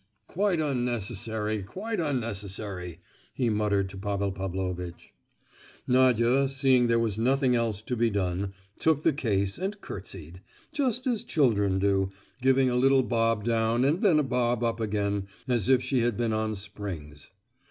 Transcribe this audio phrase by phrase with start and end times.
[0.25, 3.01] "Quite unnecessary, quite unnecessary!"
[3.35, 5.13] he muttered to Pavel Pavlovitch.
[5.85, 11.21] Nadia, seeing there was nothing else to be done, took the case and curtsied—just as
[11.21, 12.09] children do,
[12.41, 16.17] giving a little bob down and then a bob up again, as if she had
[16.17, 17.29] been on springs.